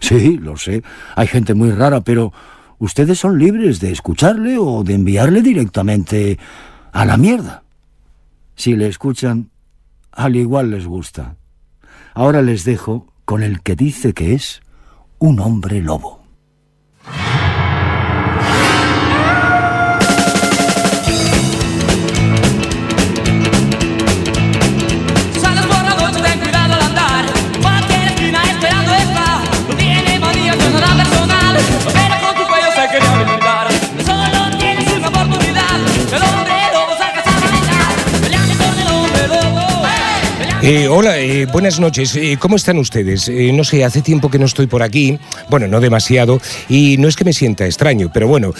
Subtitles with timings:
[0.00, 0.82] Sí, lo sé,
[1.14, 2.32] hay gente muy rara, pero
[2.78, 6.38] ustedes son libres de escucharle o de enviarle directamente
[6.92, 7.62] a la mierda.
[8.54, 9.50] Si le escuchan,
[10.12, 11.36] al igual les gusta.
[12.14, 14.62] Ahora les dejo con el que dice que es
[15.18, 16.15] un hombre lobo.
[40.68, 42.16] Eh, hola, eh, buenas noches.
[42.16, 43.30] Eh, ¿Cómo están ustedes?
[43.54, 45.16] no sé, hace tiempo que no estoy por aquí,
[45.48, 48.52] bueno, no demasiado, y no es que me sienta extraño, pero bueno,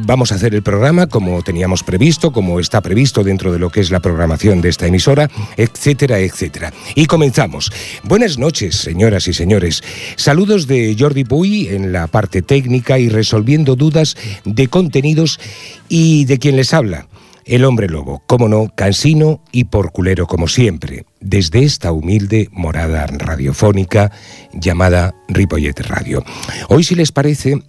[0.00, 3.80] vamos a hacer el programa como teníamos previsto, como está previsto dentro de lo que
[3.80, 6.70] es la programación de esta emisora, etcétera, etcétera.
[6.94, 7.72] Y comenzamos.
[8.02, 9.82] Buenas noches, señoras y señores.
[10.16, 15.40] Saludos de Jordi Puy en la parte técnica y resolviendo dudas de contenidos
[15.88, 17.06] y de quien les habla.
[17.44, 24.10] El hombre lobo, cómo no, cansino y porculero como siempre, desde esta humilde morada radiofónica
[24.52, 26.24] llamada Ripollet Radio.
[26.68, 27.62] Hoy, si les parece,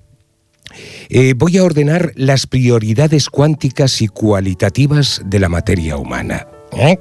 [1.09, 6.47] eh, voy a ordenar las prioridades cuánticas y cualitativas de la materia humana.
[6.71, 6.97] ¿Eh?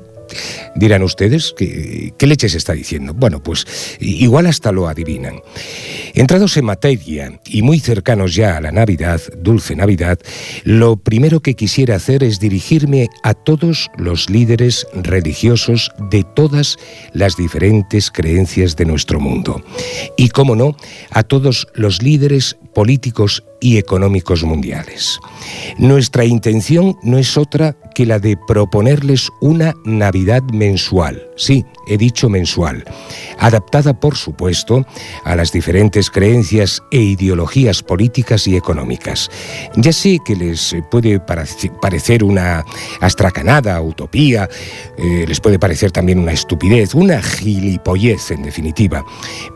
[0.75, 3.15] Dirán ustedes, ¿qué, ¿qué leche se está diciendo?
[3.15, 3.67] Bueno, pues
[4.01, 5.41] igual hasta lo adivinan.
[6.15, 10.19] Entrados en materia y muy cercanos ya a la Navidad, dulce Navidad,
[10.65, 16.77] lo primero que quisiera hacer es dirigirme a todos los líderes religiosos de todas
[17.13, 19.63] las diferentes creencias de nuestro mundo.
[20.17, 20.77] Y, cómo no,
[21.11, 25.19] a todos los líderes políticos y económicos mundiales.
[25.79, 32.29] Nuestra intención no es otra que la de proponerles una Navidad mensual, sí, he dicho
[32.29, 32.85] mensual,
[33.39, 34.85] adaptada por supuesto
[35.25, 39.31] a las diferentes creencias e ideologías políticas y económicas.
[39.77, 42.65] Ya sé que les puede parecer una
[43.01, 44.49] astracanada, utopía,
[44.99, 49.05] eh, les puede parecer también una estupidez, una gilipollez en definitiva,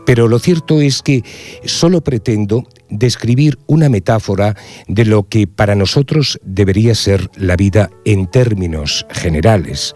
[0.05, 1.23] pero lo cierto es que
[1.65, 4.55] solo pretendo describir una metáfora
[4.87, 9.95] de lo que para nosotros debería ser la vida en términos generales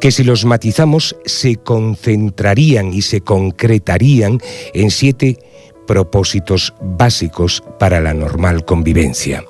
[0.00, 4.40] que si los matizamos se concentrarían y se concretarían
[4.74, 5.38] en siete
[5.86, 9.44] propósitos básicos para la normal convivencia.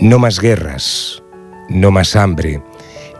[0.00, 1.22] No más guerras,
[1.68, 2.62] no más hambre,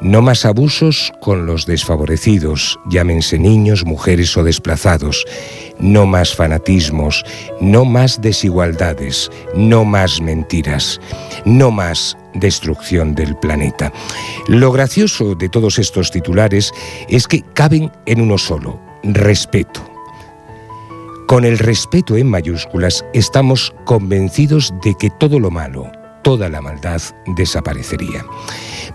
[0.00, 5.24] no más abusos con los desfavorecidos, llámense niños, mujeres o desplazados,
[5.78, 7.24] no más fanatismos,
[7.60, 11.00] no más desigualdades, no más mentiras,
[11.44, 13.92] no más destrucción del planeta.
[14.48, 16.72] Lo gracioso de todos estos titulares
[17.08, 19.96] es que caben en uno solo, respeto.
[21.26, 25.90] Con el respeto en mayúsculas estamos convencidos de que todo lo malo,
[26.26, 27.00] toda la maldad
[27.36, 28.26] desaparecería.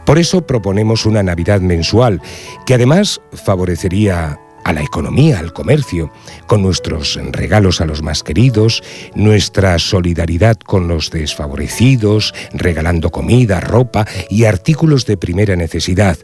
[0.06, 2.22] Por eso proponemos una Navidad mensual
[2.66, 6.12] que además favorecería a la economía, al comercio,
[6.46, 8.84] con nuestros regalos a los más queridos,
[9.16, 16.18] nuestra solidaridad con los desfavorecidos, regalando comida, ropa y artículos de primera necesidad.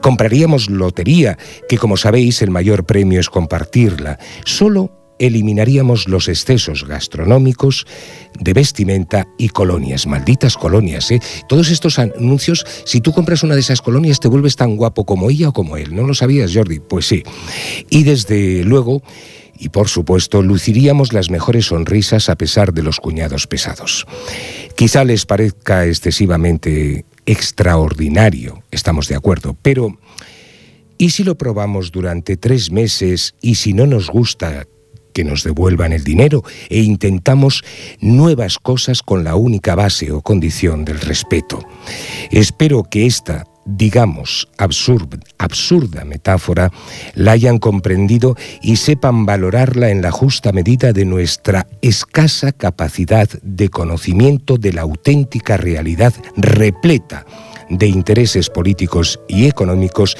[0.00, 4.18] Compraríamos lotería, que como sabéis el mayor premio es compartirla.
[4.44, 7.86] Solo eliminaríamos los excesos gastronómicos
[8.38, 11.10] de vestimenta y colonias, malditas colonias.
[11.10, 11.20] ¿eh?
[11.48, 15.30] Todos estos anuncios, si tú compras una de esas colonias te vuelves tan guapo como
[15.30, 15.94] ella o como él.
[15.94, 16.80] ¿No lo sabías, Jordi?
[16.80, 17.22] Pues sí.
[17.90, 19.02] Y desde luego...
[19.60, 24.06] Y por supuesto, luciríamos las mejores sonrisas a pesar de los cuñados pesados.
[24.76, 29.98] Quizá les parezca excesivamente extraordinario, estamos de acuerdo, pero
[30.96, 34.64] ¿y si lo probamos durante tres meses y si no nos gusta,
[35.18, 37.64] que nos devuelvan el dinero e intentamos
[38.00, 41.58] nuevas cosas con la única base o condición del respeto.
[42.30, 46.70] Espero que esta digamos, absurda metáfora,
[47.14, 53.68] la hayan comprendido y sepan valorarla en la justa medida de nuestra escasa capacidad de
[53.68, 57.26] conocimiento de la auténtica realidad repleta
[57.68, 60.16] de intereses políticos y económicos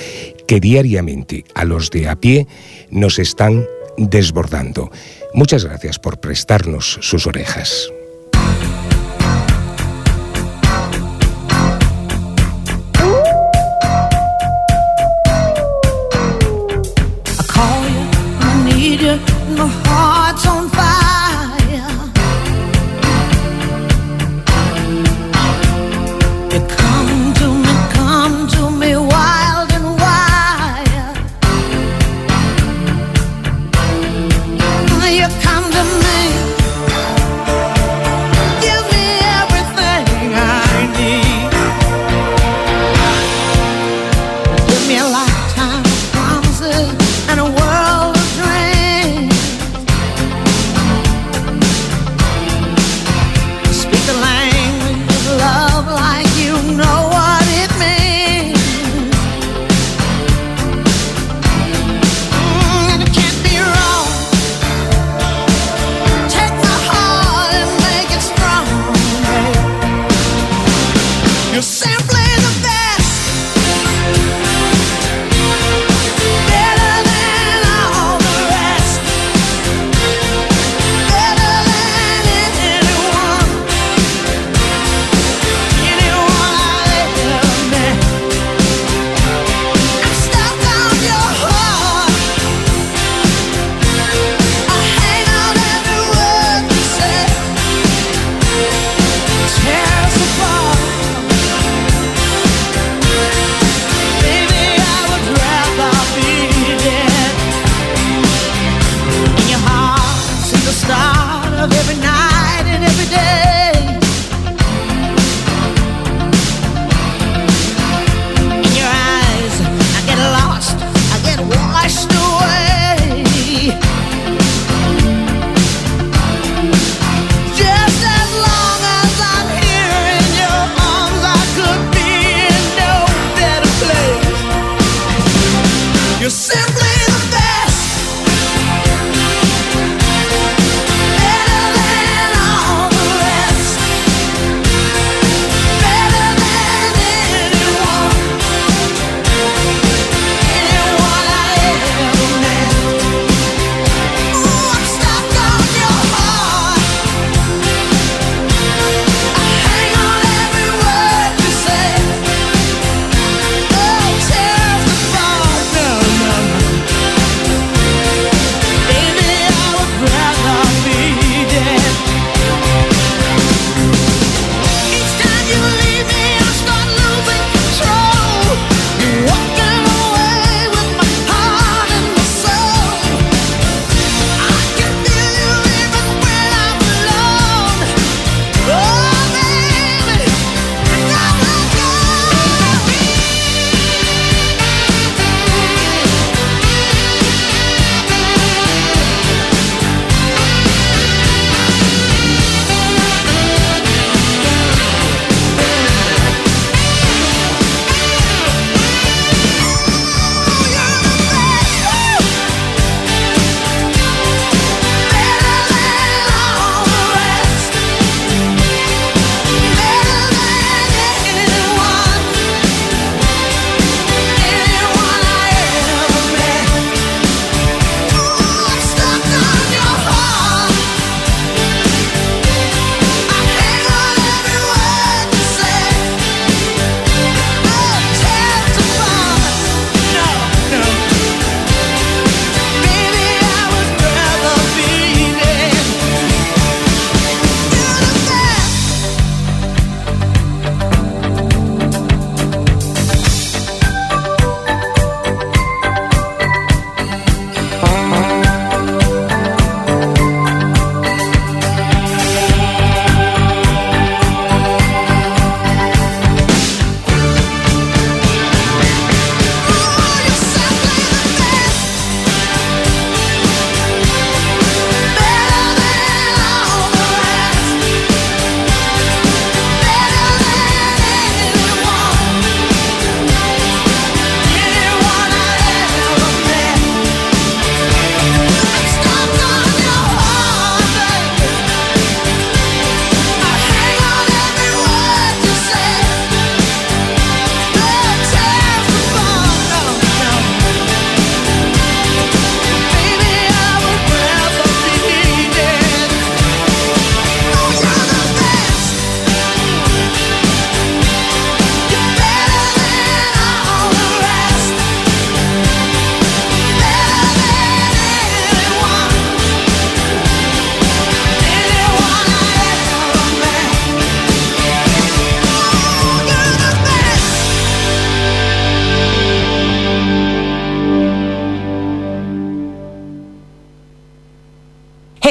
[0.47, 2.47] que diariamente a los de a pie
[2.91, 3.65] nos están
[3.99, 4.91] desbordando.
[5.35, 7.91] Muchas gracias por prestarnos sus orejas.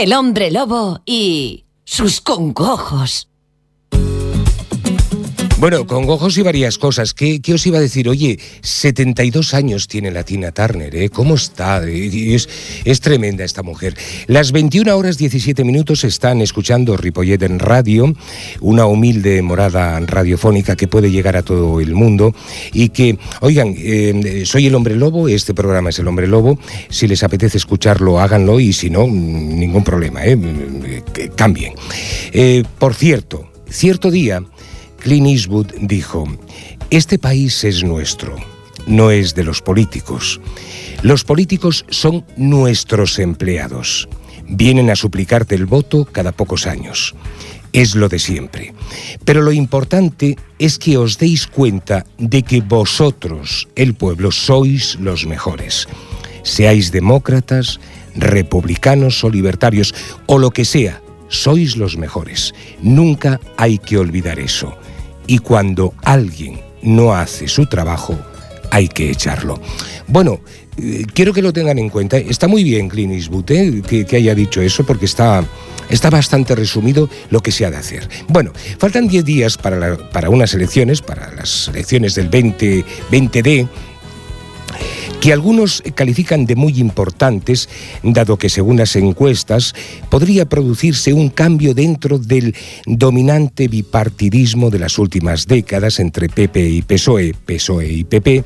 [0.08, 3.28] El hombre lobo y sus congojos.
[5.60, 7.16] Bueno, con gojos y varias cosas.
[7.16, 8.08] ¿Qué, os iba a decir?
[8.10, 11.10] Oye, 72 años tiene la Tina Turner, ¿eh?
[11.10, 11.84] ¿Cómo está?
[11.84, 12.48] Es,
[12.86, 13.98] es tremenda esta mujer.
[14.28, 18.14] Las 21 horas 17 minutos están escuchando Ripollet en radio,
[18.62, 22.36] una humilde morada radiofónica que puede llegar a todo el mundo
[22.72, 26.60] y que, oigan, eh, soy el hombre lobo, este programa es el hombre lobo.
[26.90, 30.38] Si les apetece escucharlo, háganlo y si no, ningún problema, ¿eh?
[31.36, 31.74] cambien.
[32.32, 34.44] Eh, por cierto, cierto día
[35.08, 36.28] Clint Eastwood dijo,
[36.90, 38.36] este país es nuestro,
[38.88, 40.42] no es de los políticos.
[41.02, 44.10] Los políticos son nuestros empleados.
[44.50, 47.16] Vienen a suplicarte el voto cada pocos años.
[47.72, 48.74] Es lo de siempre.
[49.24, 55.26] Pero lo importante es que os deis cuenta de que vosotros, el pueblo, sois los
[55.26, 55.88] mejores.
[56.44, 57.80] Seáis demócratas,
[58.14, 59.96] republicanos o libertarios,
[60.26, 62.54] o lo que sea, sois los mejores.
[62.82, 64.78] Nunca hay que olvidar eso.
[65.28, 68.18] Y cuando alguien no hace su trabajo,
[68.72, 69.60] hay que echarlo.
[70.08, 70.40] Bueno,
[70.78, 72.18] eh, quiero que lo tengan en cuenta.
[72.18, 73.82] Está muy bien Clint Eastwood ¿eh?
[74.08, 75.44] que, haya dicho eso porque está,
[75.90, 78.08] está bastante resumido lo que se ha de hacer.
[78.28, 83.68] Bueno, faltan 10 días para, para unas elecciones, para las elecciones del 20, 20D
[85.22, 87.70] que algunos califican de muy importantes,
[88.04, 89.74] dado que según las encuestas
[90.10, 92.56] podría producirse un cambio dentro del
[92.86, 98.44] dominante bipartidismo de las últimas décadas entre PP y PSOE, PSOE y PP,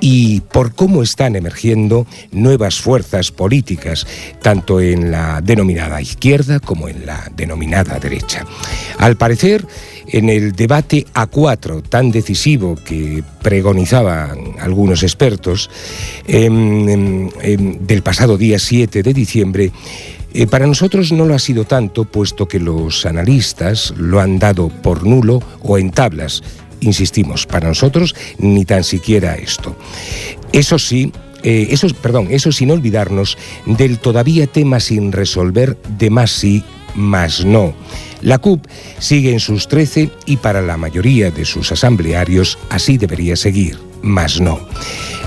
[0.00, 4.06] y por cómo están emergiendo nuevas fuerzas políticas,
[4.42, 8.44] tanto en la denominada izquierda como en la denominada derecha.
[8.98, 9.64] Al parecer,
[10.08, 15.70] en el debate A4 tan decisivo que pregonizaban algunos expertos
[16.26, 19.72] em, em, em, del pasado día 7 de diciembre,
[20.34, 24.68] eh, para nosotros no lo ha sido tanto, puesto que los analistas lo han dado
[24.68, 26.42] por nulo o en tablas.
[26.80, 29.76] Insistimos, para nosotros ni tan siquiera esto.
[30.52, 36.64] Eso sí, eh, eso, perdón, eso sin olvidarnos del todavía tema sin resolver de sí,
[36.94, 37.74] más no.
[38.20, 38.66] La CUP
[38.98, 44.40] sigue en sus 13 y para la mayoría de sus asamblearios así debería seguir, más
[44.40, 44.60] no.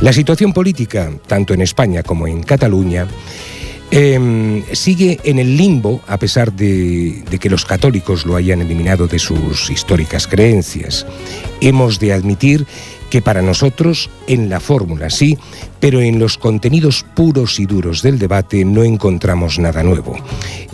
[0.01, 3.07] La situación política, tanto en España como en Cataluña,
[3.91, 9.07] em, sigue en el limbo a pesar de, de, que los católicos lo hayan eliminado
[9.07, 11.05] de sus históricas creencias.
[11.61, 12.65] Hemos de admitir
[13.15, 15.37] que para nosotros en la fórmula sí,
[15.79, 20.17] pero en los contenidos puros y duros del debate no encontramos nada nuevo.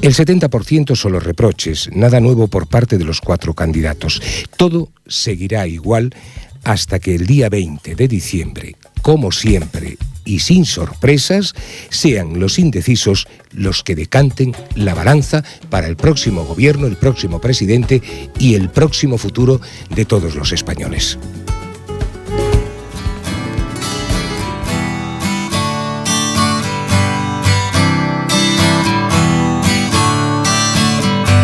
[0.01, 4.24] El 70% son los reproches, nada nuevo por parte de los cuatro candidatos.
[4.57, 6.15] Todo seguirá igual
[6.63, 11.53] hasta que el día 20 de diciembre, como siempre y sin sorpresas,
[11.91, 18.01] sean los indecisos los que decanten la balanza para el próximo gobierno, el próximo presidente
[18.39, 19.62] y el próximo futuro
[19.93, 21.19] de todos los españoles.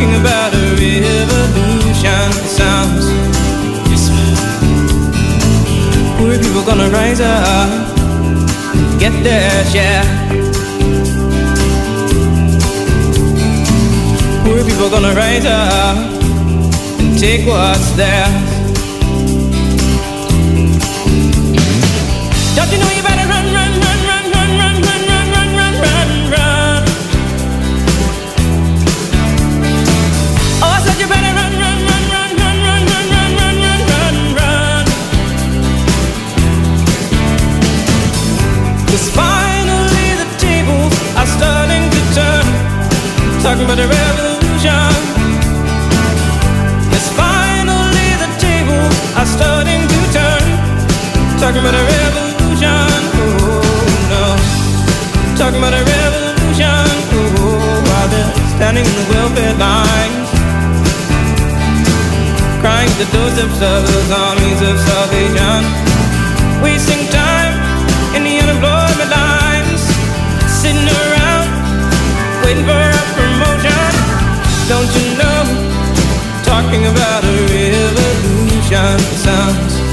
[0.00, 3.04] Talking about a revolution sounds
[6.16, 7.68] Poor people gonna rise up
[8.98, 10.04] Get their share.
[14.42, 15.98] Poor people gonna rise up
[16.98, 18.49] And take what's theirs
[43.60, 44.90] talking about a revolution.
[46.88, 50.44] Yes, finally the tables are starting to turn.
[51.36, 52.88] Talking about a revolution.
[53.20, 53.60] Oh
[54.08, 54.24] no.
[55.36, 56.88] Talking about a revolution.
[57.12, 60.28] Oh, while they're standing in the welfare lines.
[62.64, 65.60] Crying the doorsteps of those armies of salvation.
[66.64, 67.54] Wasting time
[68.16, 69.82] in the unemployment lines.
[70.48, 71.48] Sitting around
[72.44, 73.29] waiting for a
[74.70, 75.42] don't you know?
[76.44, 79.89] Talking about a revolution sounds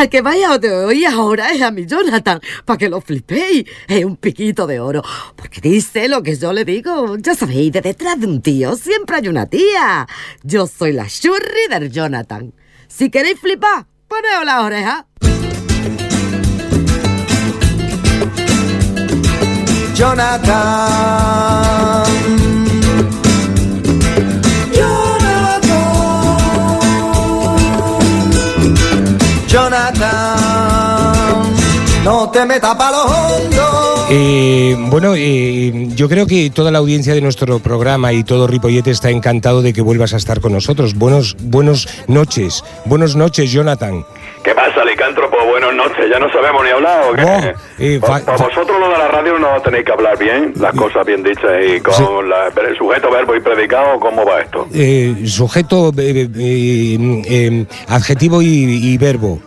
[0.00, 3.66] Al que vaya de hoy ahora es a mi Jonathan, para que lo flipéis.
[3.86, 5.02] Es un piquito de oro.
[5.36, 7.18] Porque dice lo que yo le digo.
[7.18, 10.08] Ya sabéis, de detrás de un tío siempre hay una tía.
[10.42, 12.54] Yo soy la churri del Jonathan.
[12.88, 15.06] Si queréis flipar, poneos la oreja.
[19.94, 21.30] Jonathan.
[32.04, 34.06] No te metas para los hondos.
[34.12, 38.90] Eh, bueno, eh, yo creo que toda la audiencia de nuestro programa y todo Ripollete
[38.90, 40.94] está encantado de que vuelvas a estar con nosotros.
[40.94, 44.04] Buenos, buenos noches, buenas noches, Jonathan.
[44.42, 45.36] ¿Qué pasa, licántropo?
[45.50, 46.06] Buenas noches.
[46.10, 47.22] ¿Ya no sabemos ni hablar o qué?
[47.22, 50.74] Oh, eh, Pa- pa vosotros lo de la radio no tenéis que hablar bien, las
[50.74, 52.02] cosas bien dichas y con Sí.
[52.26, 54.66] la- el sujeto, verbo y predicado, ¿cómo va esto?
[54.74, 59.40] Eh, sujeto, eh, eh, eh, adjetivo y, y verbo.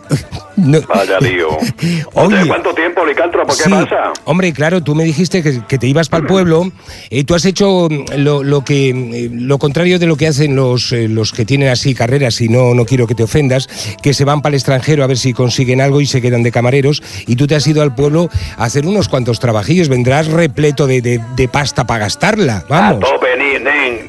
[0.56, 0.80] No.
[0.82, 1.48] Vaya lío.
[2.14, 2.46] Oye.
[2.46, 3.52] ¿cuánto tiempo, licántropo?
[3.56, 3.70] ¿Qué Sí.
[3.70, 4.12] pasa?
[4.24, 6.70] Hombre, claro, tú me dijiste que, que te ibas para el pueblo.
[7.10, 10.54] y tú has hecho mm, lo, lo que eh, lo contrario de lo que hacen
[10.56, 13.68] los, eh, los que tienen así carreras, y no, no quiero que te ofendas,
[14.02, 16.52] que se van para el extranjero a ver si consiguen algo y se quedan de
[16.52, 17.02] camareros.
[17.26, 19.88] Y tú te has ido al pueblo a hacer unos cuantos trabajillos.
[19.88, 22.58] Vendrás repleto de, de- de pasta para gastarla.
[22.58, 23.00] A Vamos.
[23.00, 24.08] tope, ni, nen.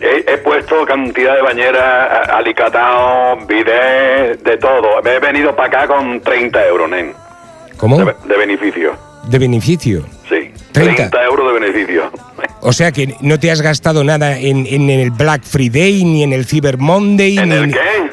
[0.86, 5.02] Cantidad de bañeras, alicatado, bidet, de todo.
[5.04, 7.14] Me he venido para acá con 30 euros, nen.
[7.78, 7.98] ¿Cómo?
[7.98, 8.94] De, de beneficio.
[9.28, 10.06] De beneficio.
[10.30, 10.52] Sí.
[10.72, 10.96] 30.
[11.10, 12.12] 30 euros de beneficio.
[12.62, 16.34] O sea que no te has gastado nada en, en el Black Friday, ni en
[16.34, 18.10] el Cyber Monday, ¿En ni el qué?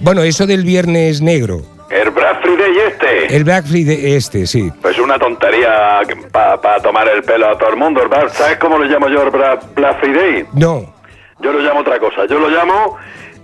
[0.00, 1.62] Bueno, eso del viernes negro.
[1.90, 3.36] El Black Friday este.
[3.36, 4.70] El Black Friday este, sí.
[4.82, 6.00] Pues una tontería
[6.32, 8.00] para tomar el pelo a todo el mundo.
[8.32, 10.46] ¿Sabes cómo lo llamo yo el Black Friday?
[10.54, 10.93] No.
[11.40, 12.26] Yo lo llamo otra cosa.
[12.28, 12.96] Yo lo llamo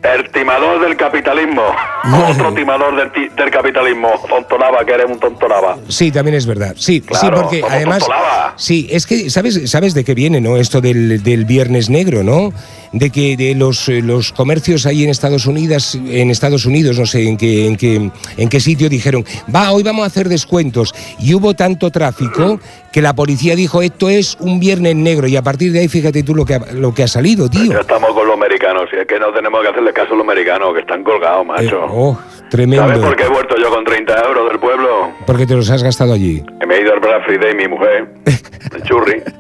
[0.02, 1.62] el timador del capitalismo.
[2.30, 4.08] Otro timador del, ti- del capitalismo.
[4.26, 5.76] Tontolaba, que eres un tontolaba.
[5.88, 6.74] Sí, también es verdad.
[6.78, 7.98] Sí, sí, porque además.
[7.98, 8.54] Totolaba.
[8.56, 10.56] Sí, es que sabes, sabes de qué viene, ¿no?
[10.56, 12.50] Esto del, del viernes negro, ¿no?
[12.92, 17.28] De que de los, los comercios ahí en Estados Unidos, en Estados Unidos, no sé
[17.28, 19.24] en qué, en qué, en qué sitio dijeron,
[19.54, 20.94] va, hoy vamos a hacer descuentos.
[21.20, 22.58] Y hubo tanto tráfico
[22.92, 25.26] que la policía dijo, esto es un viernes negro.
[25.28, 27.72] Y a partir de ahí, fíjate tú lo que ha, lo que ha salido, tío.
[27.72, 28.84] Ya estamos con los americanos.
[28.92, 31.48] Y es que no tenemos que hacerle caso a los americanos, que están colgados, Eh,
[31.48, 31.80] macho.
[31.88, 33.00] oh, ¿Sabes tremendo.
[33.00, 35.10] por qué he vuelto yo con 30 euros del pueblo?
[35.26, 36.42] Porque te los has gastado allí.
[36.66, 38.08] Me he ido al Black Friday, mi mujer,
[38.74, 39.22] el churri.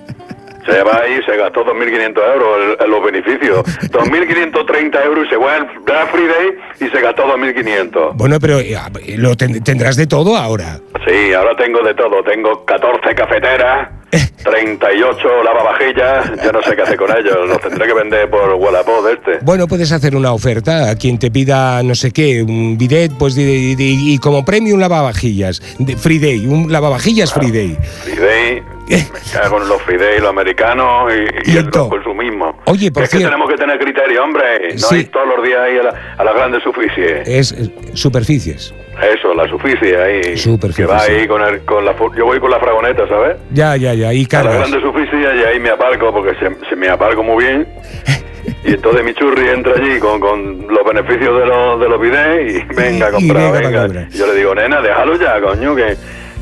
[0.70, 3.58] Se va ahí, se gastó 2.500 euros en, los beneficios.
[3.90, 6.48] 2.530 euros y se fue al Black Friday
[6.80, 8.12] y se gastó 2.500.
[8.14, 8.76] Bueno, pero eh,
[9.16, 10.78] lo ten- tendrás de todo ahora.
[11.06, 12.22] Sí, ahora tengo de todo.
[12.22, 13.88] Tengo 14 cafeteras,
[14.44, 16.44] 38 lavavajillas.
[16.44, 17.36] Yo no sé qué hacer con ellos.
[17.48, 19.44] Los tendré que vender por Wallapop este.
[19.44, 23.34] Bueno, puedes hacer una oferta a quien te pida, no sé qué, un bidet, pues,
[23.34, 25.62] de- de- y como premio un lavavajillas.
[25.78, 27.76] De free day, un lavavajillas free day.
[28.04, 28.62] Friday,
[28.96, 32.60] me cago en los Friday, los americanos y, y Y el consumismo.
[32.66, 34.72] Oye, por es que tenemos que tener criterio, hombre.
[34.72, 34.96] No Sí.
[34.96, 37.22] ir todos los días ahí a la, a la grande superficie.
[37.26, 38.74] Es eh, superficies.
[39.14, 40.36] Eso, la superficie ahí.
[40.36, 41.94] Superficie, Que va ahí con, el, con la...
[42.16, 43.36] Yo voy con la fragoneta, ¿sabes?
[43.52, 44.58] Ya, ya, ya, y A la cargas.
[44.58, 47.66] grande superficie y ahí me aparco porque se, se me aparco muy bien.
[48.64, 52.54] Y entonces mi churri entra allí con, con los beneficios de los, de los bidets
[52.54, 54.08] y venga a Y comprar, venga comprar.
[54.10, 55.94] Yo le digo, nena, déjalo ya, coño, que...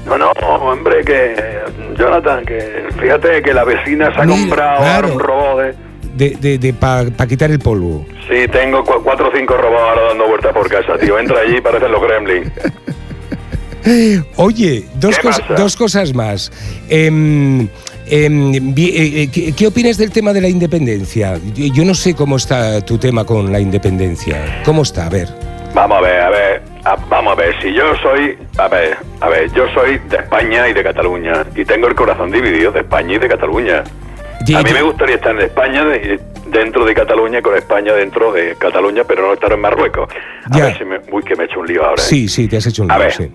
[0.08, 1.36] No, no, hombre, que...
[1.98, 5.12] Jonathan, que fíjate que la vecina se ha Mira, comprado claro.
[5.14, 5.74] un robot de...
[6.14, 8.04] De, de, de para quitar el polvo.
[8.28, 11.16] Sí, tengo cu- cuatro o cinco robots ahora dando vueltas por casa, tío.
[11.18, 12.50] Entra allí y parecen los gremlins.
[14.36, 15.54] Oye, dos, ¿Qué cos- pasa?
[15.54, 16.50] dos cosas más.
[16.88, 17.68] Em,
[18.06, 21.38] em, eh, eh, ¿qué, qué opinas del tema de la independencia?
[21.54, 24.62] Yo no sé cómo está tu tema con la independencia.
[24.64, 25.06] ¿Cómo está?
[25.06, 25.28] A ver.
[25.74, 29.28] Vamos a ver, a ver, a- vamos a ver, si yo soy, a ver, a
[29.28, 33.14] ver, yo soy de España y de Cataluña y tengo el corazón dividido de España
[33.14, 33.82] y de Cataluña.
[33.82, 38.54] A mí me gustaría estar en España de- dentro de Cataluña con España dentro de
[38.58, 40.08] Cataluña, pero no estar en Marruecos.
[40.50, 40.64] A Ya.
[40.66, 42.00] ver si me, uy, que me he hecho un lío ahora.
[42.02, 42.06] ¿eh?
[42.06, 43.12] Sí, sí, te has hecho un A lío, ver.
[43.12, 43.30] sí.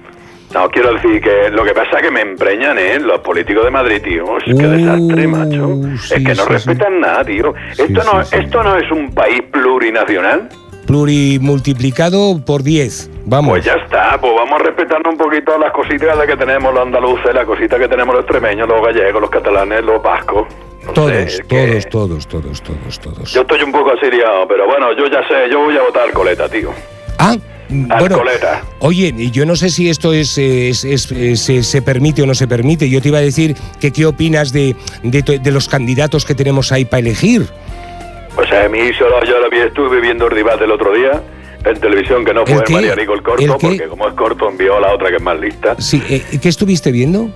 [0.54, 3.00] No, quiero decir que lo que pasa es que me empreñan, ¿eh?
[3.00, 4.38] Los políticos de Madrid, tío.
[4.38, 5.80] Es que Uh, desastre, macho.
[6.00, 7.54] sí, es que no sí, respetan nada, tío.
[7.72, 10.50] Esto, no, esto no es un país plurinacional.
[11.44, 13.10] Plurimultiplicado por 10.
[13.26, 13.52] Vamos.
[13.52, 16.84] Pues ya está, pues vamos a respetarnos un poquito las cositas de que tenemos los
[16.84, 20.48] andaluces, las cositas que tenemos los extremeños, los gallegos, los catalanes, los vascos.
[20.86, 23.32] No todos, sé, es que todos, todos, todos, todos, todos.
[23.34, 26.12] Yo estoy un poco así liado, pero bueno, yo ya sé, yo voy a votar
[26.14, 26.72] coleta, tío.
[27.18, 27.36] Ah,
[28.00, 28.22] bueno.
[28.80, 32.36] Oye, yo no sé si esto es, es- es- es- se, se permite o no
[32.36, 32.88] se permite.
[32.90, 36.72] Yo te iba a decir que qué opinas de, de, de los candidatos que tenemos
[36.72, 37.48] ahí para elegir.
[38.36, 41.22] Pues a mí solo yo lo vi, estuve viendo el debate el otro día
[41.66, 42.74] en televisión que no ¿El fue qué?
[42.74, 45.40] Marianico el ¿El corto, porque como es corto envió a la otra que es más
[45.40, 45.76] lista.
[45.80, 47.30] Sí, eh, ¿qué estuviste viendo?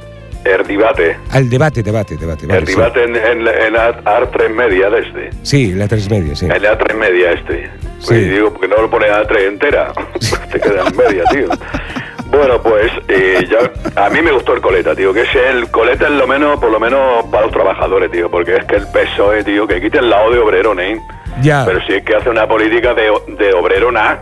[0.43, 1.17] El debate.
[1.31, 2.47] Al debate, debate, debate.
[2.47, 2.73] vale, el sí.
[2.73, 5.29] debate en, en, en la A3 media de este.
[5.43, 6.45] Sí, la tres media, sí.
[6.45, 7.69] En la A3 media este.
[7.99, 8.07] Sí.
[8.07, 9.91] Pues digo, porque no lo pones a A3 entera.
[10.51, 11.47] Te queda en media, tío.
[12.29, 15.13] Bueno, pues eh, ya, a mí me gustó el coleta, tío.
[15.13, 18.29] Que es el coleta es lo menos, por lo menos para los trabajadores, tío.
[18.29, 20.99] Porque es que el PSOE, tío, que quite el lado de obrero, ¿eh?
[21.41, 24.21] Ya, Pero si es que hace una política de, de obrero, nada.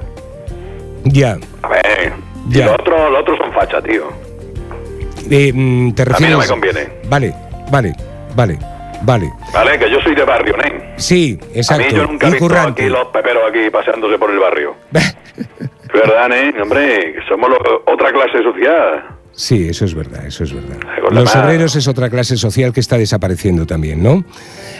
[1.06, 1.38] ya.
[1.63, 2.13] A ver.
[2.50, 2.65] Y Ya.
[2.68, 4.04] los otros, los otros son facha, tío.
[5.32, 6.88] Eh, mm, ¿Te A mí no me conviene.
[7.10, 7.34] Vale,
[7.72, 7.94] vale,
[8.36, 8.60] vale,
[9.02, 9.32] vale.
[9.52, 9.80] ¿Vale?
[9.80, 10.94] Que yo soy de barrio, ¿eh?
[10.98, 11.84] Sí, exacto.
[11.84, 14.76] A mí yo nunca he visto aquí los peperos aquí paseándose por el barrio.
[15.93, 16.54] ¿Verdad, eh?
[16.62, 19.06] Hombre, somos lo- otra clase social.
[19.32, 20.78] Sí, eso es verdad, eso es verdad.
[21.12, 24.24] Los obreros es otra clase social que está desapareciendo también, ¿no?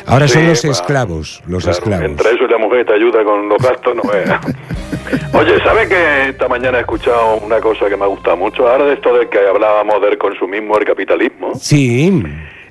[0.08, 2.06] Ahora son Sí, los bueno, esclavos, los Claro, esclavos.
[2.06, 4.40] Entre eso y la mujer te ayuda con los gastos, no veas.
[5.34, 8.68] Oye, ¿sabes que esta mañana he escuchado una cosa que me ha gustado mucho?
[8.68, 11.52] Ahora de esto de que hablábamos del consumismo, el capitalismo.
[11.56, 12.24] Sí,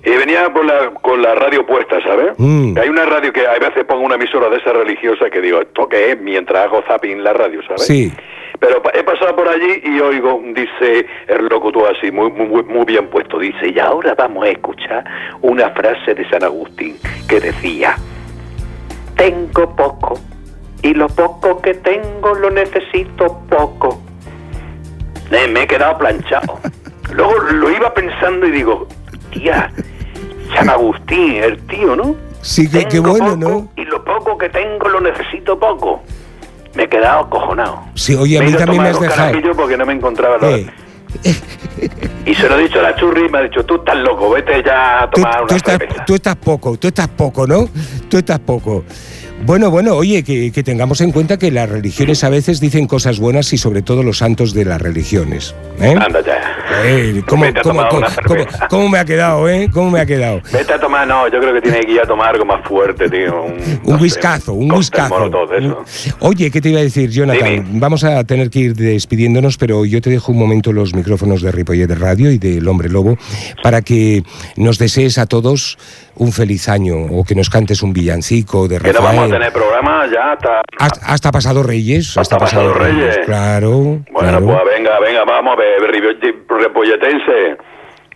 [0.05, 2.35] Y venía por la, con la radio puesta, ¿sabes?
[2.37, 2.77] Mm.
[2.79, 5.89] Hay una radio que a veces pongo una emisora de esa religiosa que digo, ¿esto
[5.89, 6.21] qué es?
[6.21, 7.87] Mientras hago zapping la radio, ¿sabes?
[7.87, 8.13] sí.
[8.61, 13.09] Pero he pasado por allí y oigo, dice el locutor así, muy, muy, muy bien
[13.09, 15.05] puesto, dice, y ahora vamos a escuchar
[15.43, 16.97] una frase de San Agustín
[17.29, 17.97] que decía,
[19.17, 20.19] tengo poco
[20.83, 24.01] y lo poco que tengo lo necesito poco.
[25.31, 26.61] Eh, me he quedado planchado.
[27.13, 28.87] Luego lo iba pensando y digo,
[29.33, 29.71] tía,
[30.55, 32.17] San Agustín, el tío, ¿no?
[32.43, 33.73] Sí, qué, qué bueno, poco ¿no?
[33.77, 36.03] Y lo poco que tengo lo necesito poco.
[36.75, 37.81] Me he quedado acojonado.
[37.95, 39.33] Sí, oye, a Me mí ido también me has dejado.
[39.57, 40.67] porque no me encontraba lo- Eh,
[42.27, 44.31] Y se lo he dicho a la churri y me ha dicho, tú estás loco,
[44.31, 46.05] vete ya a tú, tomar tú una estás, cerveza.
[46.05, 47.69] tú estás poco, tú estás poco, ¿no?
[48.09, 48.85] Tú estás poco.
[49.47, 53.21] Bueno, bueno, oye, que, que tengamos en cuenta que las religiones a veces dicen cosas
[53.21, 55.55] buenas y sobre todo los santos de las religiones.
[55.81, 55.95] ¿eh?
[56.01, 56.55] Anda ya.
[56.83, 59.69] Eh, ¿cómo, me ha quedado, eh?
[59.71, 60.41] ¿Cómo me ha quedado?
[60.51, 63.09] Vete a tomar, no, yo creo que tiene que ir a tomar algo más fuerte,
[63.11, 63.43] tío.
[63.43, 63.53] Un,
[63.85, 65.53] Un no whiskazo, un whiskazo.
[65.53, 65.85] eso.
[66.21, 67.49] Oye, ¿qué te iba a decir, Jonathan?
[67.51, 67.65] Dime.
[67.81, 71.53] Vamos a tener que ir despidiéndonos, pero yo te dejo un momento los micrófonos de
[71.53, 73.19] Ripollet de Radio y del Hombre Lobo
[73.63, 74.23] para que
[74.57, 75.77] nos desees a todos
[76.17, 79.17] un feliz año o que nos cantes un villancico de Que no Rafael.
[79.17, 80.63] vamos a tener programa ya hasta...
[80.79, 82.17] Hasta, hasta pasado Reyes.
[82.17, 83.19] Hasta pasado Reyes.
[83.25, 83.71] Claro.
[83.71, 84.47] Bueno, claro.
[84.47, 85.81] pues venga, venga, vamos a ver,
[86.49, 87.57] repolletense.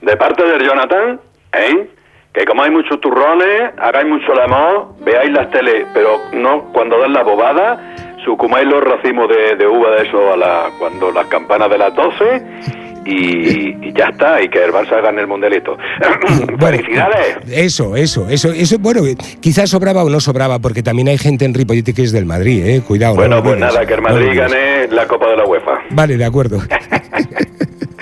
[0.02, 1.20] De parte del Jonathan,
[1.52, 1.88] ¿eh?
[2.32, 6.98] Que como hay muchos turrones, hagáis mucho el amor, veáis las tele, pero no cuando
[7.00, 11.26] dan la bobada, sucumáis los racimos de, de uva de eso a la, cuando las
[11.26, 15.76] campanas de las 12 y, y ya está, y que el Barça gane el mundialito.
[16.58, 17.36] ¡Felicidades!
[17.50, 19.02] Eso, eso, eso, eso, bueno,
[19.40, 22.64] quizás sobraba o no sobraba, porque también hay gente en Ripollete que es del Madrid,
[22.66, 22.82] ¿eh?
[22.86, 23.14] Cuidado.
[23.14, 25.80] no Bueno, lo pues nada, que el no Madrid gane la Copa de la UEFA.
[25.90, 26.60] Vale, de acuerdo.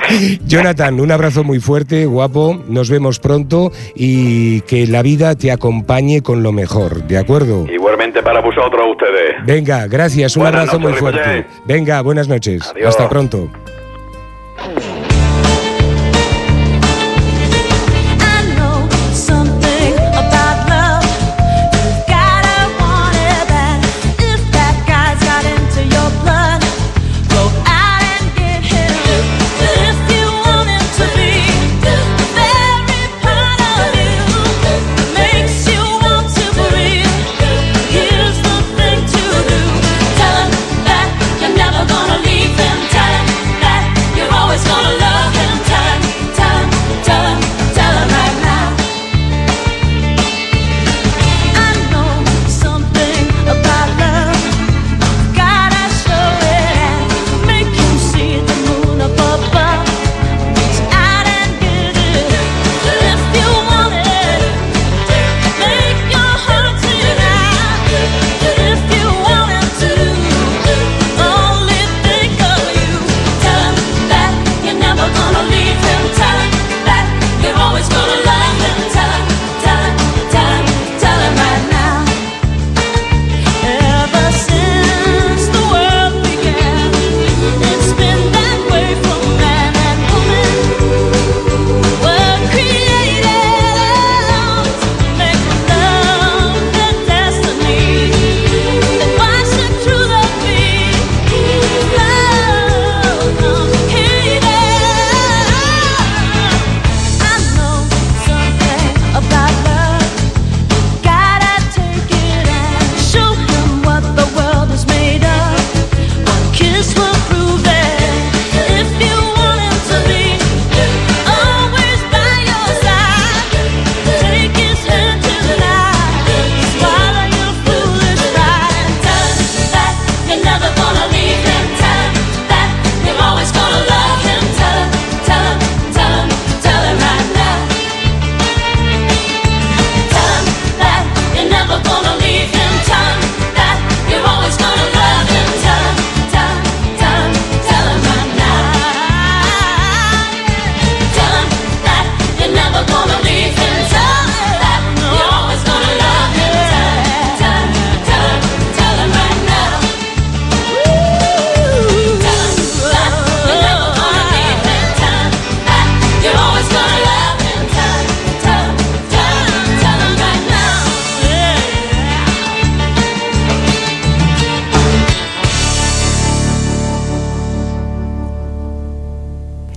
[0.46, 2.62] Jonathan, un abrazo muy fuerte, guapo.
[2.68, 7.66] Nos vemos pronto y que la vida te acompañe con lo mejor, ¿de acuerdo?
[7.70, 9.34] Igualmente para vosotros, ustedes.
[9.44, 11.20] Venga, gracias, un Buenas abrazo muy fuerte.
[11.20, 11.46] Ripollet.
[11.66, 12.70] Venga, buenas noches.
[12.74, 12.88] Adiós.
[12.88, 13.50] Hasta pronto.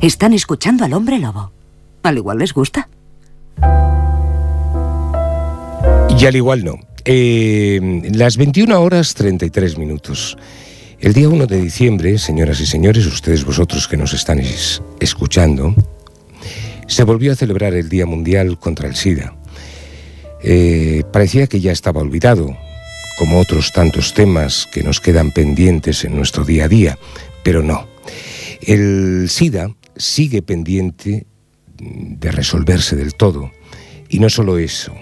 [0.01, 1.51] Están escuchando al hombre lobo.
[2.03, 2.87] Al igual les gusta.
[6.17, 6.79] Y al igual no.
[7.05, 10.37] Eh, las 21 horas 33 minutos.
[10.99, 15.73] El día 1 de diciembre, señoras y señores, ustedes vosotros que nos están es- escuchando,
[16.87, 19.33] se volvió a celebrar el Día Mundial contra el SIDA.
[20.43, 22.55] Eh, parecía que ya estaba olvidado,
[23.17, 26.97] como otros tantos temas que nos quedan pendientes en nuestro día a día,
[27.43, 27.87] pero no.
[28.61, 31.27] El SIDA sigue pendiente
[31.77, 33.51] de resolverse del todo.
[34.09, 34.95] Y no solo eso.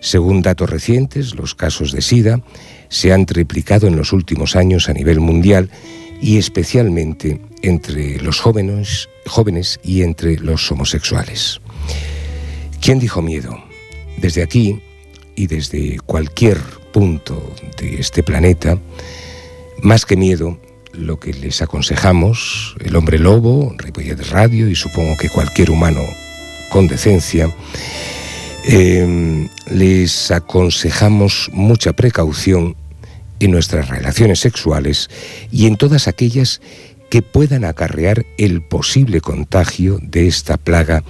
[0.00, 2.42] Según datos recientes, los casos de SIDA
[2.88, 5.68] se han triplicado en los últimos años a nivel mundial
[6.22, 11.60] y especialmente entre los jóvenes, jóvenes y entre los homosexuales.
[12.80, 13.58] ¿Quién dijo miedo?
[14.16, 14.80] Desde aquí
[15.36, 16.58] y desde cualquier
[16.92, 18.78] punto de este planeta,
[19.82, 20.60] más que miedo,
[20.98, 26.02] lo que les aconsejamos, el hombre lobo, Ripollet Radio y supongo que cualquier humano
[26.70, 27.50] con decencia,
[28.64, 32.76] eh, les aconsejamos mucha precaución
[33.40, 35.08] en nuestras relaciones sexuales
[35.50, 36.60] y en todas aquellas
[37.10, 41.02] que puedan acarrear el posible contagio de esta plaga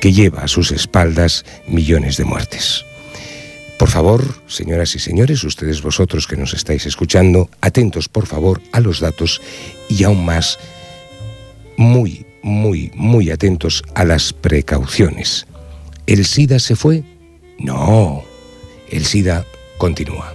[0.00, 2.84] que lleva a sus espaldas millones de muertes.
[3.78, 8.80] Por favor, señoras y señores, ustedes vosotros que nos estáis escuchando, atentos por favor a
[8.80, 9.42] los datos
[9.88, 10.58] y aún más,
[11.76, 15.46] muy, muy, muy atentos a las precauciones.
[16.06, 17.02] ¿El SIDA se fue?
[17.58, 18.22] No,
[18.90, 19.44] el SIDA
[19.76, 20.34] continúa.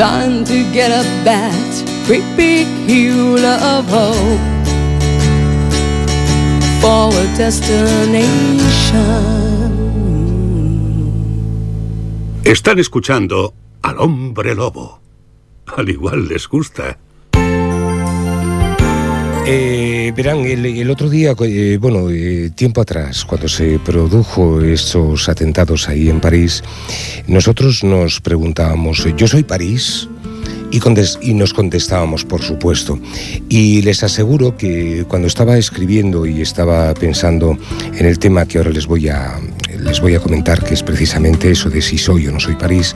[0.00, 1.72] trying to get up that
[2.06, 4.40] great big hill of hope
[6.80, 8.80] for a destination.
[12.44, 15.02] Están escuchando al hombre lobo.
[15.76, 16.96] Al igual les gusta.
[19.52, 25.28] Eh, verán, el, el otro día, eh, bueno, eh, tiempo atrás, cuando se produjo esos
[25.28, 26.62] atentados ahí en París,
[27.26, 30.08] nosotros nos preguntábamos, ¿yo soy París?
[30.70, 30.78] Y,
[31.28, 33.00] y nos contestábamos, por supuesto.
[33.48, 37.58] Y les aseguro que cuando estaba escribiendo y estaba pensando
[37.98, 39.40] en el tema que ahora les voy a,
[39.80, 42.94] les voy a comentar, que es precisamente eso de si soy o no soy París,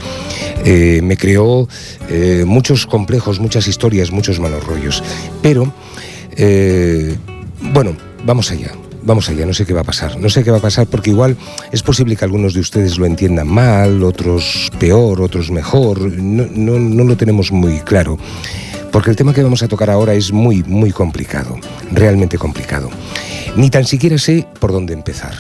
[0.64, 1.68] eh, me creó
[2.08, 5.02] eh, muchos complejos, muchas historias, muchos malos rollos.
[5.42, 5.72] Pero,
[6.36, 7.16] eh,
[7.72, 8.72] bueno, vamos allá.
[9.06, 10.18] Vamos allá, no sé qué va a pasar.
[10.18, 11.36] No sé qué va a pasar porque igual
[11.72, 16.00] es posible que algunos de ustedes lo entiendan mal, otros peor, otros mejor.
[16.00, 18.16] No, no, no lo tenemos muy claro.
[18.90, 21.58] Porque el tema que vamos a tocar ahora es muy, muy complicado.
[21.92, 22.88] Realmente complicado.
[23.56, 25.34] Ni tan siquiera sé por dónde empezar.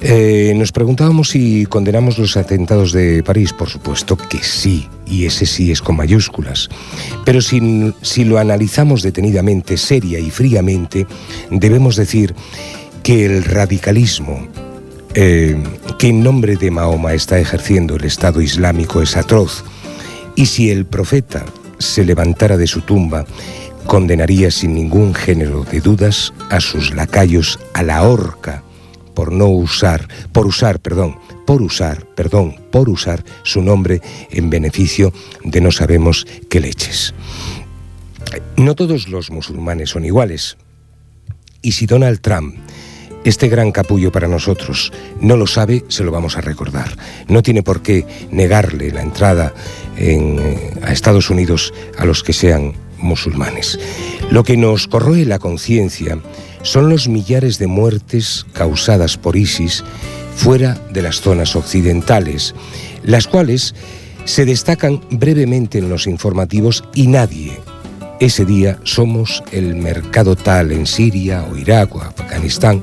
[0.00, 5.46] Eh, nos preguntábamos si condenamos los atentados de París, por supuesto que sí, y ese
[5.46, 6.68] sí es con mayúsculas.
[7.24, 11.06] Pero si, si lo analizamos detenidamente, seria y fríamente,
[11.50, 12.34] debemos decir
[13.02, 14.46] que el radicalismo
[15.14, 15.56] eh,
[15.98, 19.64] que en nombre de Mahoma está ejerciendo el Estado Islámico es atroz,
[20.36, 21.44] y si el profeta
[21.78, 23.24] se levantara de su tumba,
[23.86, 28.62] condenaría sin ningún género de dudas a sus lacayos a la horca
[29.18, 34.00] por no usar, por usar, perdón, por usar, perdón, por usar su nombre
[34.30, 35.12] en beneficio
[35.42, 37.14] de no sabemos qué leches.
[38.56, 40.56] No todos los musulmanes son iguales.
[41.62, 42.54] Y si Donald Trump,
[43.24, 46.96] este gran capullo para nosotros, no lo sabe, se lo vamos a recordar.
[47.26, 49.52] No tiene por qué negarle la entrada
[49.96, 53.80] en, eh, a Estados Unidos a los que sean musulmanes.
[54.30, 56.20] Lo que nos corroe la conciencia
[56.68, 59.82] son los millares de muertes causadas por ISIS
[60.36, 62.54] fuera de las zonas occidentales,
[63.02, 63.74] las cuales
[64.26, 67.58] se destacan brevemente en los informativos y nadie
[68.20, 72.82] ese día somos el mercado tal en Siria o Irak o Afganistán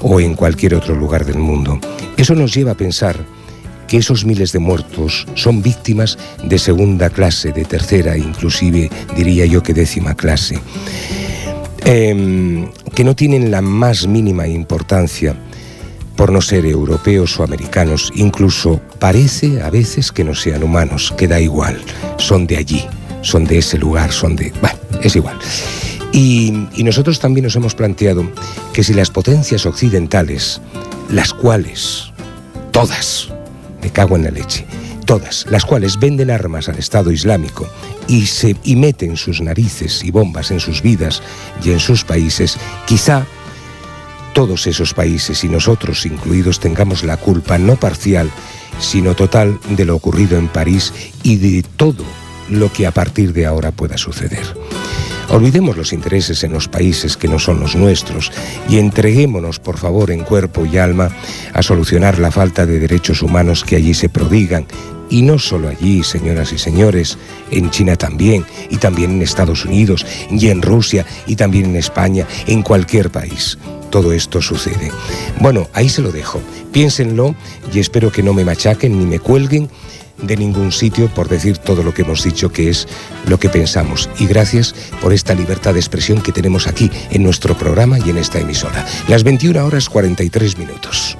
[0.00, 1.78] o en cualquier otro lugar del mundo.
[2.16, 3.16] Eso nos lleva a pensar
[3.86, 9.62] que esos miles de muertos son víctimas de segunda clase, de tercera, inclusive diría yo
[9.62, 10.58] que décima clase,
[11.84, 15.34] Em, que no tienen la más mínima importancia
[16.16, 21.26] por no ser europeos o americanos, incluso parece a veces que no sean humanos, que
[21.26, 21.80] da igual,
[22.18, 22.84] son de allí,
[23.22, 24.52] son de ese lugar, son de...
[24.60, 25.38] Bueno, es igual.
[26.12, 28.30] Y, y nosotros también nos hemos planteado
[28.72, 30.60] que si las potencias occidentales,
[31.10, 32.12] las cuales,
[32.70, 33.28] todas,
[33.82, 34.66] me cago en la leche,
[35.12, 37.68] todas, las cuales venden armas al Estado Islámico
[38.08, 41.22] y, se, y meten sus narices y bombas en sus vidas
[41.62, 42.56] y en sus países,
[42.86, 43.26] quizá
[44.32, 48.30] todos esos países y nosotros incluidos tengamos la culpa no parcial,
[48.78, 52.04] sino total de lo ocurrido en París y de todo
[52.48, 54.46] lo que a partir de ahora pueda suceder.
[55.28, 58.32] Olvidemos los intereses en los países que no son los nuestros
[58.68, 61.10] y entreguémonos, por favor, en cuerpo y alma
[61.52, 64.66] a solucionar la falta de derechos humanos que allí se prodigan.
[65.12, 67.18] Y no solo allí, señoras y señores,
[67.50, 72.26] en China también, y también en Estados Unidos, y en Rusia, y también en España,
[72.46, 73.58] en cualquier país.
[73.90, 74.90] Todo esto sucede.
[75.38, 76.40] Bueno, ahí se lo dejo.
[76.72, 77.34] Piénsenlo
[77.74, 79.68] y espero que no me machaquen ni me cuelguen
[80.22, 82.88] de ningún sitio por decir todo lo que hemos dicho que es
[83.26, 84.08] lo que pensamos.
[84.18, 88.16] Y gracias por esta libertad de expresión que tenemos aquí en nuestro programa y en
[88.16, 88.86] esta emisora.
[89.08, 91.18] Las 21 horas 43 minutos.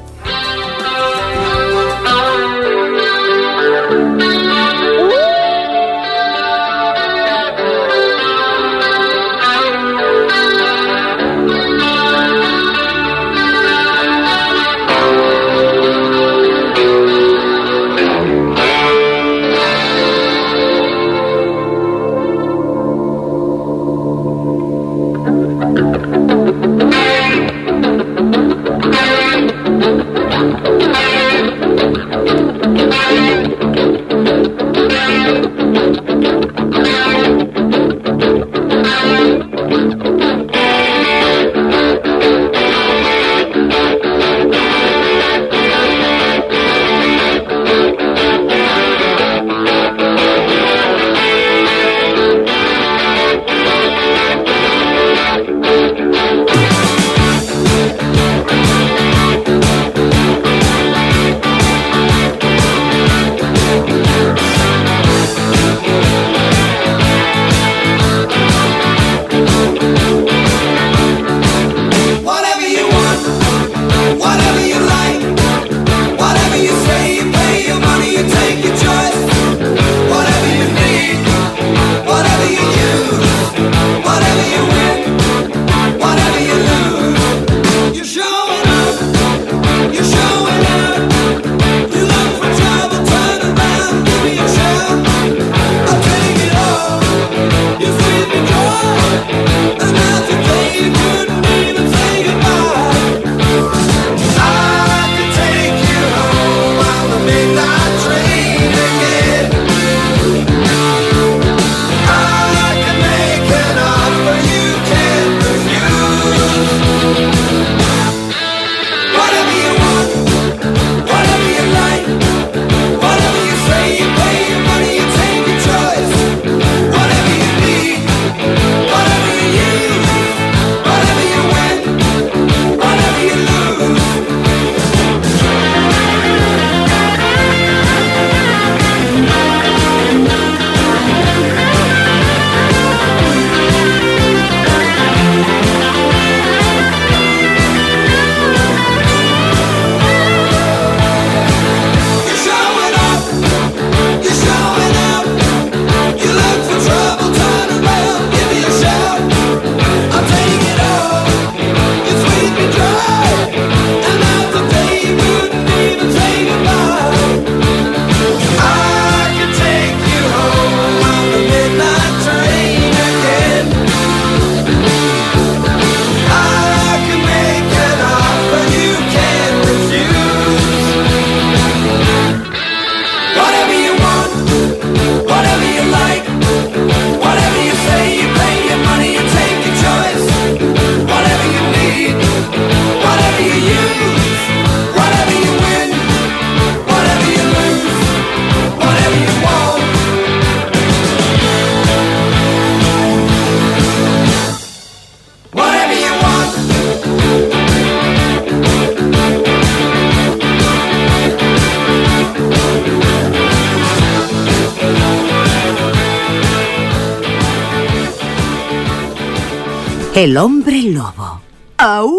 [220.15, 221.41] El hombre lobo.
[221.79, 222.13] ¡Au!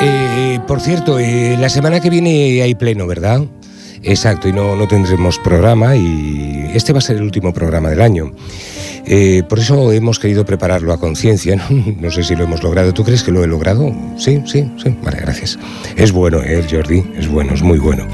[0.00, 3.40] Eh, por cierto, eh, la semana que viene hay pleno, ¿verdad?
[4.04, 8.02] Exacto, y no, no tendremos programa y este va a ser el último programa del
[8.02, 8.34] año.
[9.06, 11.56] Eh, por eso hemos querido prepararlo a conciencia.
[11.56, 11.64] ¿no?
[12.00, 12.94] No sé si lo hemos logrado.
[12.94, 13.92] ¿Tú crees que lo he logrado?
[14.16, 14.96] Sí, sí, sí.
[15.02, 15.58] Vale, gracias.
[15.96, 17.04] Es bueno, ¿eh, Jordi?
[17.16, 18.06] Es bueno, es muy bueno.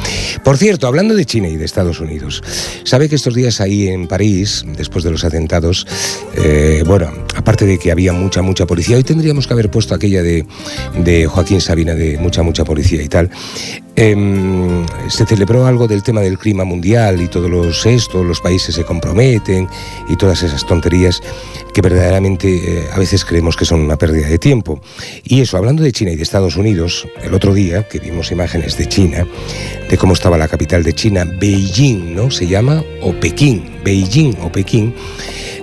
[0.44, 2.42] Por cierto, hablando de China y de Estados Unidos,
[2.84, 5.86] sabe que estos días ahí en París, después de los atentados,
[6.36, 10.22] eh, bueno, aparte de que había mucha, mucha policía, hoy tendríamos que haber puesto aquella
[10.22, 10.46] de,
[10.98, 13.30] de Joaquín Sabina de mucha, mucha policía y tal.
[13.98, 18.74] Em, se celebró algo del tema del clima mundial y todos los esto, los países
[18.74, 19.66] se comprometen
[20.06, 21.22] y todas esas tonterías
[21.72, 24.80] que verdaderamente eh, a veces creemos que son una pérdida de tiempo.
[25.24, 28.76] Y eso, hablando de China y de Estados Unidos, el otro día que vimos imágenes
[28.76, 29.26] de China,
[29.88, 32.30] de cómo estaba la capital de China, Beijing, ¿no?
[32.30, 34.94] Se llama, o Pekín, Beijing o Pekín.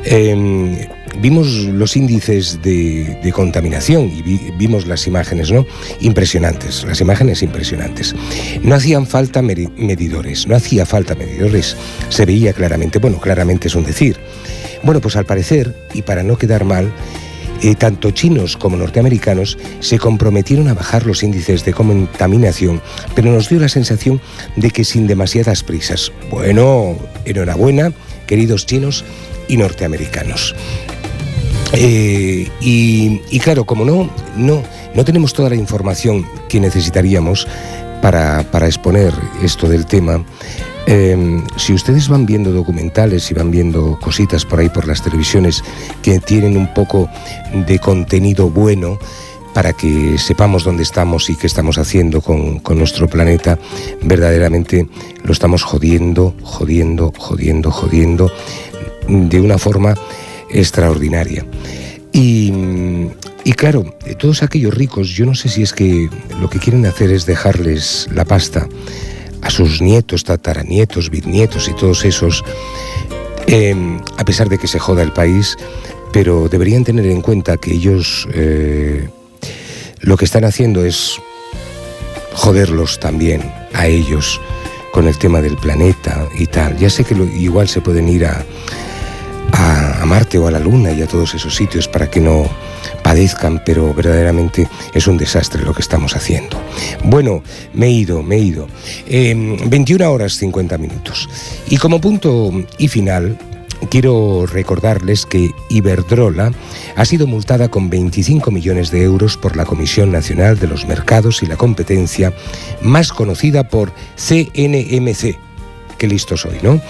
[0.05, 0.75] em,
[1.21, 5.65] vimos los índices de, contaminación y vi- vimos las imágenes, ¿no?
[5.99, 8.15] Impresionantes, las imágenes impresionantes.
[8.61, 11.75] No hacían falta medidores, no hacía falta medidores,
[12.09, 14.17] se veía claramente, bueno, claramente es un decir.
[14.83, 16.91] Bueno, pues al parecer, y para no quedar mal,
[17.61, 22.81] eh, tanto chinos como norteamericanos se comprometieron a bajar los índices de contaminación,
[23.15, 24.19] pero nos dio la sensación
[24.57, 26.11] de que sin demasiadas prisas.
[26.29, 27.93] Bueno, enhorabuena,
[28.27, 29.05] queridos chinos
[29.47, 30.53] y norteamericanos.
[31.73, 34.63] Eh, y, y claro, como no, no,
[34.93, 37.47] no tenemos toda la información que necesitaríamos
[38.03, 40.25] para, exponer esto del tema,
[40.87, 45.63] eh, si ustedes van viendo documentales y van viendo cositas por ahí por las televisiones
[46.01, 47.09] que tienen un poco
[47.65, 48.99] de contenido bueno,
[49.53, 53.57] para que sepamos dónde estamos y qué estamos haciendo con nuestro planeta,
[54.01, 54.85] verdaderamente
[55.23, 58.31] lo estamos jodiendo, jodiendo, jodiendo, jodiendo
[59.07, 59.95] de una forma
[60.53, 61.45] extraordinaria.
[62.11, 62.53] Y,
[63.43, 67.11] y claro, todos aquellos ricos, yo no sé si es que lo que quieren hacer
[67.11, 68.67] es dejarles la pasta
[69.41, 72.43] a sus nietos, tataranietos, bisnietos y todos esos,
[73.47, 73.75] eh,
[74.17, 75.57] a pesar de que se joda el país,
[76.13, 79.09] pero deberían tener en cuenta que ellos eh,
[79.99, 81.19] lo que están haciendo es
[82.33, 83.41] joderlos también
[83.73, 84.39] a ellos
[84.93, 86.77] con el tema del planeta y tal.
[86.77, 88.45] Ya sé que igual se pueden ir a,
[90.03, 92.45] a, Marte o a la Luna y a todos esos sitios para que no
[93.03, 96.61] padezcan, pero verdaderamente es un desastre lo que estamos haciendo.
[97.03, 97.43] Bueno,
[97.73, 98.67] me he ido, me he ido.
[99.07, 101.29] Eh, 21 horas 50 minutos.
[101.67, 103.37] Y como punto y final,
[103.89, 106.51] quiero recordarles que Iberdrola
[106.95, 111.43] ha sido multada con 25 millones de euros por la Comisión Nacional de los Mercados
[111.43, 112.33] y la Competencia,
[112.81, 115.37] más conocida por CNMC.
[116.03, 116.81] Qué listo soy, ¿no?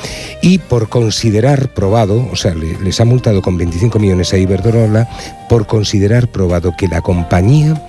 [0.41, 5.07] Y por considerar probado, o sea, le- les ha multado con 25 millones a Iberdrola
[5.49, 7.79] por considerar probado que la compañía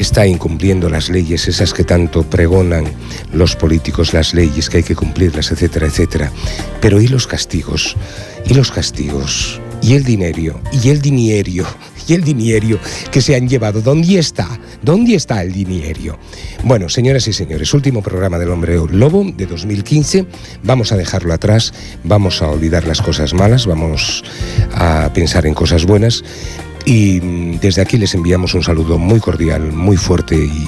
[0.00, 2.84] está incumpliendo las leyes, esas que tanto pregonan
[3.32, 6.32] los políticos, las leyes, que hay que cumplirlas, etcétera, etcétera.
[6.80, 7.96] Pero ¿y los castigos?
[8.46, 9.60] ¿Y los castigos?
[9.82, 10.60] ¿Y el dinero?
[10.72, 11.66] ¿Y el dinero?
[12.08, 12.78] ¿Y el dinero
[13.10, 13.82] que se han llevado?
[13.82, 14.48] ¿Dónde está?
[14.82, 16.18] ¿Dónde está el dinero?
[16.64, 20.26] Bueno, señoras y señores, último programa del Hombre Lobo de 2015.
[20.62, 21.74] Vamos a dejarlo atrás,
[22.04, 24.24] vamos a olvidar las cosas malas, vamos
[24.72, 26.24] a pensar en cosas buenas.
[26.90, 27.20] Y
[27.58, 30.66] desde aquí les enviamos un saludo muy cordial, muy fuerte y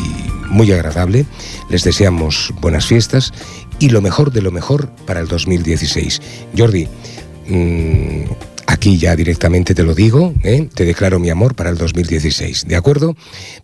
[0.51, 1.25] muy agradable.
[1.71, 3.33] Les deseamos buenas fiestas
[3.79, 6.21] y lo mejor de lo mejor para el 2016.
[6.55, 6.87] Jordi,
[7.49, 8.25] mm,
[8.67, 10.69] aquí Aquí ya directamente te lo digo, ¿eh?
[10.75, 13.15] te declaro mi amor para el 2016, ¿de acuerdo?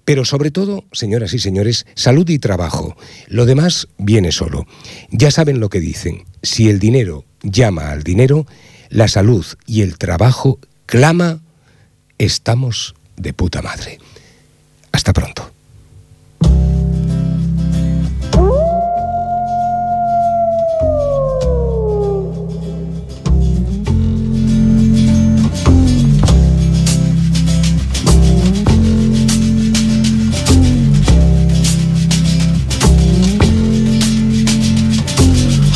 [0.04, 2.96] Pero sobre todo, señoras y señores, salud y trabajo.
[3.28, 4.66] Lo demás viene solo.
[5.10, 6.24] Ya saben lo que dicen.
[6.42, 8.46] Si el dinero llama al dinero,
[8.90, 11.40] la salud y el trabajo clama,
[12.18, 13.98] estamos de puta madre.
[14.92, 15.50] Hasta pronto.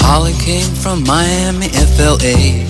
[0.02, 2.69] Holly came from Miami, FLA.